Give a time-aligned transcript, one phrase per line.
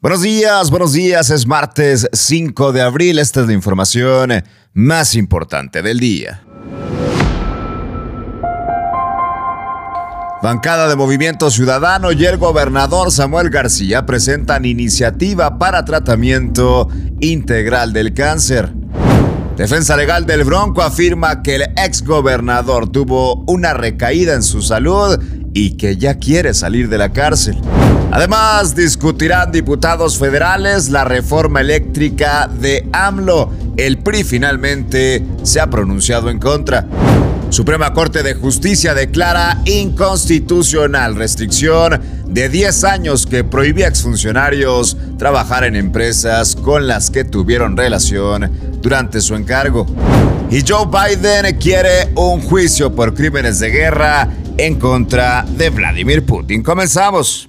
[0.00, 1.28] Buenos días, buenos días.
[1.30, 3.18] Es martes 5 de abril.
[3.18, 6.44] Esta es la información más importante del día.
[10.40, 16.88] Bancada de Movimiento Ciudadano y el gobernador Samuel García presentan iniciativa para tratamiento
[17.18, 18.72] integral del cáncer.
[19.56, 25.18] Defensa Legal del Bronco afirma que el ex gobernador tuvo una recaída en su salud
[25.58, 27.58] y que ya quiere salir de la cárcel.
[28.12, 33.50] Además, discutirán diputados federales la reforma eléctrica de AMLO.
[33.76, 36.86] El PRI finalmente se ha pronunciado en contra.
[37.50, 45.64] Suprema Corte de Justicia declara inconstitucional restricción de 10 años que prohibía a exfuncionarios trabajar
[45.64, 48.48] en empresas con las que tuvieron relación
[48.80, 49.86] durante su encargo.
[50.50, 56.62] Y Joe Biden quiere un juicio por crímenes de guerra en contra de Vladimir Putin.
[56.64, 57.48] Comenzamos.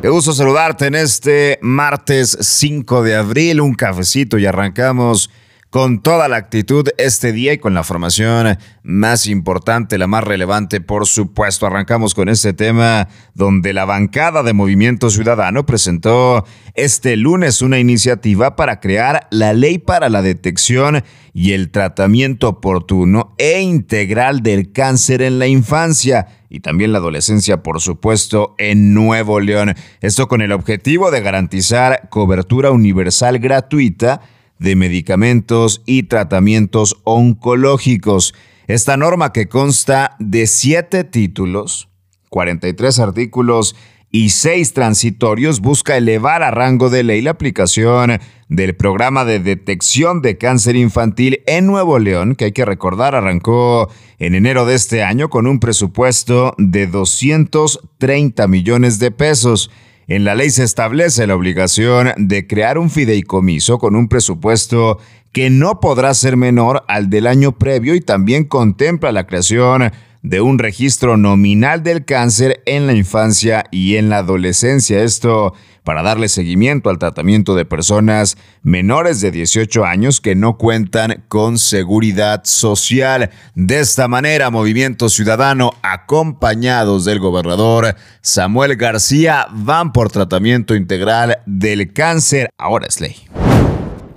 [0.00, 5.30] Qué gusto saludarte en este martes 5 de abril, un cafecito y arrancamos
[5.70, 10.80] con toda la actitud este día y con la formación más importante, la más relevante,
[10.80, 11.64] por supuesto.
[11.64, 18.56] Arrancamos con este tema donde la bancada de Movimiento Ciudadano presentó este lunes una iniciativa
[18.56, 25.22] para crear la ley para la detección y el tratamiento oportuno e integral del cáncer
[25.22, 29.76] en la infancia y también la adolescencia, por supuesto, en Nuevo León.
[30.00, 34.20] Esto con el objetivo de garantizar cobertura universal gratuita
[34.60, 38.34] de medicamentos y tratamientos oncológicos.
[38.68, 41.88] Esta norma que consta de siete títulos,
[42.28, 43.74] 43 artículos
[44.12, 50.20] y seis transitorios busca elevar a rango de ley la aplicación del programa de detección
[50.20, 55.04] de cáncer infantil en Nuevo León, que hay que recordar arrancó en enero de este
[55.04, 59.70] año con un presupuesto de 230 millones de pesos.
[60.10, 64.98] En la ley se establece la obligación de crear un fideicomiso con un presupuesto
[65.30, 69.92] que no podrá ser menor al del año previo y también contempla la creación
[70.22, 75.02] de un registro nominal del cáncer en la infancia y en la adolescencia.
[75.02, 75.54] Esto
[75.84, 81.58] para darle seguimiento al tratamiento de personas menores de 18 años que no cuentan con
[81.58, 83.30] seguridad social.
[83.54, 91.92] De esta manera, Movimiento Ciudadano, acompañados del gobernador Samuel García, van por tratamiento integral del
[91.92, 92.50] cáncer.
[92.58, 93.16] Ahora es ley.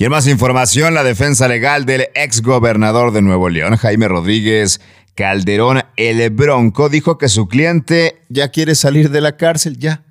[0.00, 4.80] Y en más información, la defensa legal del ex gobernador de Nuevo León, Jaime Rodríguez,
[5.20, 10.02] Calderón el Bronco dijo que su cliente ya quiere salir de la cárcel, ya.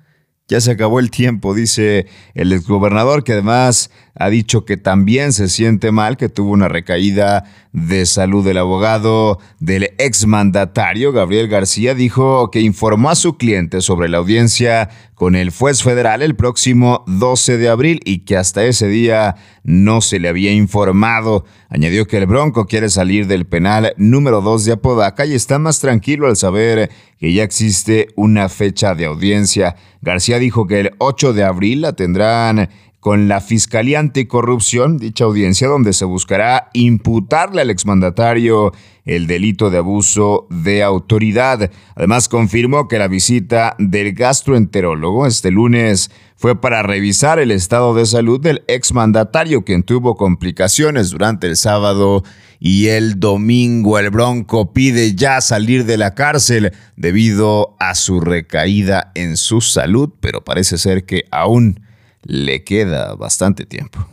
[0.46, 5.48] Ya se acabó el tiempo, dice el exgobernador, que además ha dicho que también se
[5.48, 8.46] siente mal, que tuvo una recaída de salud.
[8.46, 14.90] El abogado del exmandatario, Gabriel García, dijo que informó a su cliente sobre la audiencia
[15.14, 20.00] con el juez federal el próximo 12 de abril y que hasta ese día no
[20.00, 21.44] se le había informado.
[21.68, 25.78] Añadió que el Bronco quiere salir del penal número 2 de Apodaca y está más
[25.78, 29.76] tranquilo al saber que ya existe una fecha de audiencia.
[30.00, 35.68] García dijo que el 8 de abril la tendrán con la Fiscalía Anticorrupción, dicha audiencia
[35.68, 38.72] donde se buscará imputarle al exmandatario
[39.06, 41.70] el delito de abuso de autoridad.
[41.94, 48.04] Además, confirmó que la visita del gastroenterólogo este lunes fue para revisar el estado de
[48.04, 52.22] salud del exmandatario, quien tuvo complicaciones durante el sábado
[52.58, 53.98] y el domingo.
[53.98, 60.10] El Bronco pide ya salir de la cárcel debido a su recaída en su salud,
[60.20, 61.80] pero parece ser que aún
[62.22, 64.06] le queda bastante tiempo.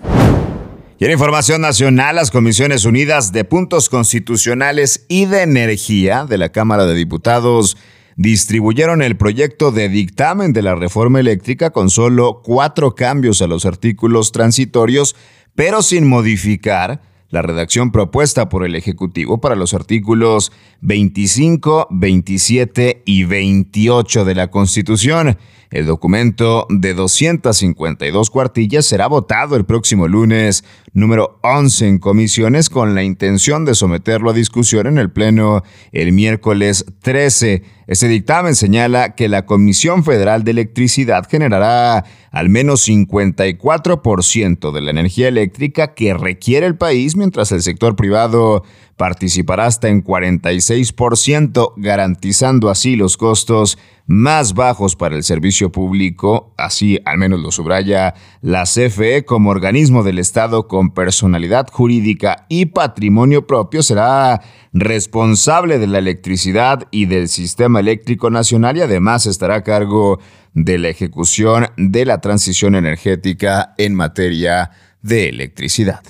[1.00, 6.50] Y en información nacional, las Comisiones Unidas de Puntos Constitucionales y de Energía de la
[6.50, 7.78] Cámara de Diputados
[8.16, 13.66] distribuyeron el proyecto de dictamen de la reforma eléctrica con solo cuatro cambios a los
[13.66, 15.16] artículos transitorios,
[15.53, 17.00] pero sin modificar
[17.30, 20.52] la redacción propuesta por el Ejecutivo para los artículos
[20.82, 25.38] 25, 27 y 28 de la Constitución.
[25.70, 30.64] El documento de 252 cuartillas será votado el próximo lunes
[30.94, 36.14] número 11 en comisiones con la intención de someterlo a discusión en el Pleno el
[36.14, 37.64] miércoles 13.
[37.87, 44.91] Este dictamen señala que la Comisión Federal de Electricidad generará al menos 54% de la
[44.91, 48.66] energía eléctrica que requiere el país, mientras el sector privado
[48.97, 53.78] participará hasta en 46%, garantizando así los costos
[54.08, 60.02] más bajos para el servicio público, así al menos lo subraya la CFE como organismo
[60.02, 67.28] del Estado con personalidad jurídica y patrimonio propio, será responsable de la electricidad y del
[67.28, 70.20] sistema eléctrico nacional y además estará a cargo
[70.54, 74.72] de la ejecución de la transición energética en materia
[75.02, 76.02] de electricidad.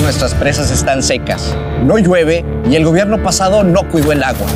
[0.00, 1.54] Nuestras presas están secas,
[1.84, 4.46] no llueve y el gobierno pasado no cuidó el agua.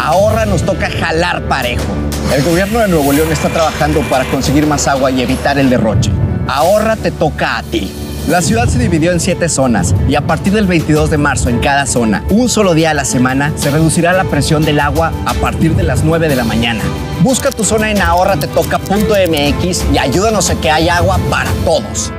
[0.00, 2.05] Ahora nos toca jalar parejo.
[2.34, 6.10] El gobierno de Nuevo León está trabajando para conseguir más agua y evitar el derroche.
[6.48, 7.92] Ahora te toca a ti.
[8.28, 11.60] La ciudad se dividió en siete zonas y a partir del 22 de marzo en
[11.60, 15.34] cada zona, un solo día a la semana, se reducirá la presión del agua a
[15.34, 16.82] partir de las 9 de la mañana.
[17.22, 22.12] Busca tu zona en ahorratetoca.mx y ayúdanos a que haya agua para todos.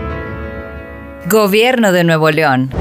[1.30, 2.72] Gobierno de Nuevo León.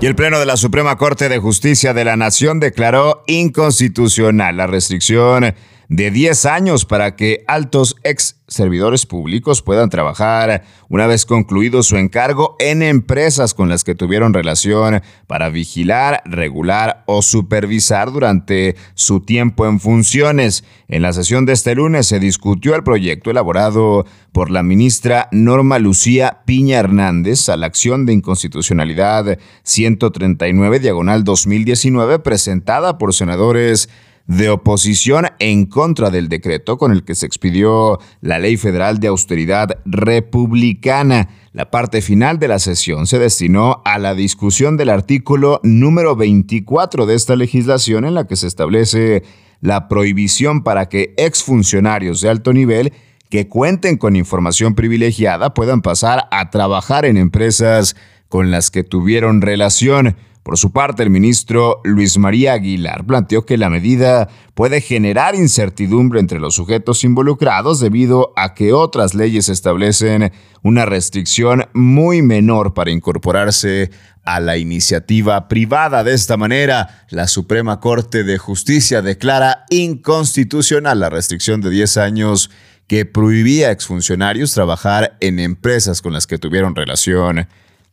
[0.00, 4.66] Y el Pleno de la Suprema Corte de Justicia de la Nación declaró inconstitucional la
[4.66, 5.54] restricción
[5.90, 11.96] de 10 años para que altos ex servidores públicos puedan trabajar una vez concluido su
[11.96, 19.20] encargo en empresas con las que tuvieron relación para vigilar, regular o supervisar durante su
[19.20, 20.64] tiempo en funciones.
[20.86, 25.80] En la sesión de este lunes se discutió el proyecto elaborado por la ministra Norma
[25.80, 33.88] Lucía Piña Hernández a la acción de inconstitucionalidad 139 diagonal 2019 presentada por senadores
[34.26, 39.08] de oposición en contra del decreto con el que se expidió la Ley Federal de
[39.08, 41.28] Austeridad Republicana.
[41.52, 47.06] La parte final de la sesión se destinó a la discusión del artículo número 24
[47.06, 49.24] de esta legislación en la que se establece
[49.60, 52.92] la prohibición para que exfuncionarios de alto nivel
[53.30, 57.96] que cuenten con información privilegiada puedan pasar a trabajar en empresas
[58.28, 60.16] con las que tuvieron relación.
[60.50, 66.18] Por su parte, el ministro Luis María Aguilar planteó que la medida puede generar incertidumbre
[66.18, 70.32] entre los sujetos involucrados debido a que otras leyes establecen
[70.64, 73.92] una restricción muy menor para incorporarse
[74.24, 76.02] a la iniciativa privada.
[76.02, 82.50] De esta manera, la Suprema Corte de Justicia declara inconstitucional la restricción de 10 años
[82.88, 87.46] que prohibía a exfuncionarios trabajar en empresas con las que tuvieron relación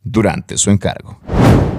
[0.03, 1.21] durante su encargo.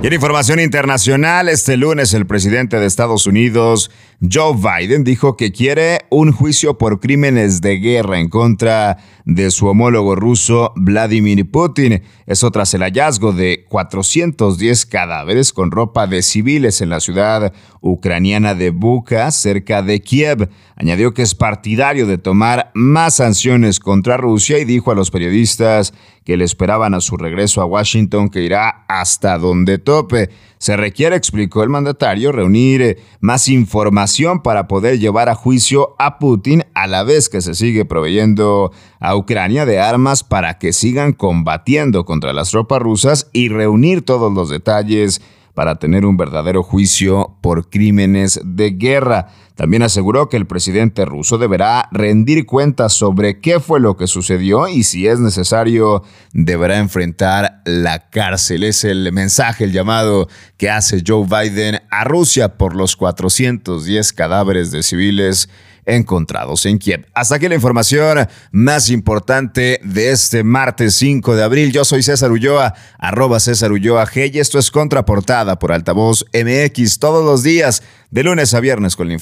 [0.00, 3.90] Y en información internacional, este lunes el presidente de Estados Unidos,
[4.20, 9.66] Joe Biden, dijo que quiere un juicio por crímenes de guerra en contra de su
[9.66, 12.02] homólogo ruso Vladimir Putin.
[12.26, 18.54] Eso tras el hallazgo de 410 cadáveres con ropa de civiles en la ciudad ucraniana
[18.54, 20.48] de Buka, cerca de Kiev.
[20.76, 25.92] Añadió que es partidario de tomar más sanciones contra Rusia y dijo a los periodistas
[26.28, 30.28] que le esperaban a su regreso a Washington que irá hasta donde tope.
[30.58, 36.18] Se requiere, explicó el mandatario, reunir eh, más información para poder llevar a juicio a
[36.18, 41.14] Putin a la vez que se sigue proveyendo a Ucrania de armas para que sigan
[41.14, 45.22] combatiendo contra las tropas rusas y reunir todos los detalles
[45.54, 49.28] para tener un verdadero juicio por crímenes de guerra.
[49.58, 54.68] También aseguró que el presidente ruso deberá rendir cuentas sobre qué fue lo que sucedió
[54.68, 58.62] y si es necesario deberá enfrentar la cárcel.
[58.62, 60.28] Es el mensaje, el llamado
[60.58, 65.48] que hace Joe Biden a Rusia por los 410 cadáveres de civiles
[65.88, 67.06] encontrados en Kiev.
[67.14, 71.72] Hasta aquí la información más importante de este martes 5 de abril.
[71.72, 76.98] Yo soy César Ulloa, arroba César Ulloa G y esto es Contraportada por Altavoz MX
[76.98, 79.14] todos los días, de lunes a viernes con la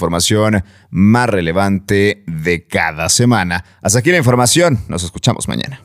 [0.90, 3.64] más relevante de cada semana.
[3.82, 5.81] Hasta aquí la información, nos escuchamos mañana.